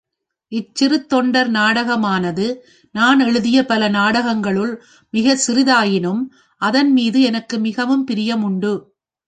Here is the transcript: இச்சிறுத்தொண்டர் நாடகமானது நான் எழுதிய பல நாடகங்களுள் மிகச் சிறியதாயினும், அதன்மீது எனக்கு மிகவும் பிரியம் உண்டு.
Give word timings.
இச்சிறுத்தொண்டர் 0.51 1.49
நாடகமானது 1.49 2.47
நான் 2.95 3.19
எழுதிய 3.19 3.65
பல 3.65 3.89
நாடகங்களுள் 3.89 4.73
மிகச் 5.13 5.43
சிறியதாயினும், 5.47 6.23
அதன்மீது 6.61 7.21
எனக்கு 7.21 7.59
மிகவும் 7.59 8.05
பிரியம் 8.05 8.43
உண்டு. 8.43 8.73